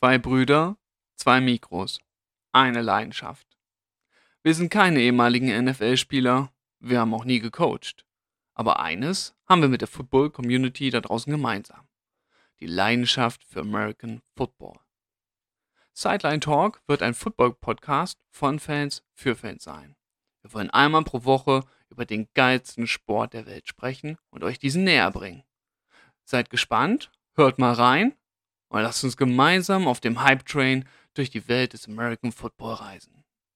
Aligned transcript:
Zwei 0.00 0.16
Brüder, 0.16 0.76
zwei 1.16 1.40
Mikros, 1.40 1.98
eine 2.52 2.82
Leidenschaft. 2.82 3.58
Wir 4.44 4.54
sind 4.54 4.70
keine 4.70 5.00
ehemaligen 5.00 5.48
NFL-Spieler, 5.48 6.52
wir 6.78 7.00
haben 7.00 7.12
auch 7.14 7.24
nie 7.24 7.40
gecoacht. 7.40 8.06
Aber 8.54 8.78
eines 8.78 9.34
haben 9.48 9.60
wir 9.60 9.68
mit 9.68 9.80
der 9.80 9.88
Football-Community 9.88 10.90
da 10.90 11.00
draußen 11.00 11.32
gemeinsam. 11.32 11.88
Die 12.60 12.68
Leidenschaft 12.68 13.42
für 13.42 13.62
American 13.62 14.22
Football. 14.36 14.78
Sideline 15.94 16.38
Talk 16.38 16.80
wird 16.86 17.02
ein 17.02 17.14
Football-Podcast 17.14 18.20
von 18.30 18.60
Fans 18.60 19.02
für 19.14 19.34
Fans 19.34 19.64
sein. 19.64 19.96
Wir 20.42 20.52
wollen 20.52 20.70
einmal 20.70 21.02
pro 21.02 21.24
Woche 21.24 21.64
über 21.88 22.06
den 22.06 22.28
geilsten 22.34 22.86
Sport 22.86 23.32
der 23.32 23.46
Welt 23.46 23.66
sprechen 23.66 24.16
und 24.30 24.44
euch 24.44 24.60
diesen 24.60 24.84
näher 24.84 25.10
bringen. 25.10 25.42
Seid 26.22 26.50
gespannt, 26.50 27.10
hört 27.34 27.58
mal 27.58 27.72
rein 27.72 28.14
und 28.68 28.82
lasst 28.82 29.04
uns 29.04 29.16
gemeinsam 29.16 29.86
auf 29.86 30.00
dem 30.00 30.22
Hype 30.22 30.44
Train 30.44 30.84
durch 31.14 31.30
die 31.30 31.48
Welt 31.48 31.72
des 31.72 31.88
American 31.88 32.32
Football 32.32 32.74
reisen. 32.74 33.24